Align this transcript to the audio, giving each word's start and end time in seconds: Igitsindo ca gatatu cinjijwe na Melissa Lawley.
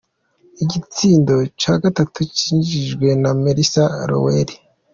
Igitsindo 0.63 1.33
ca 1.59 1.73
gatatu 1.83 2.19
cinjijwe 2.37 3.07
na 3.21 3.31
Melissa 3.43 3.83
Lawley. 4.09 4.49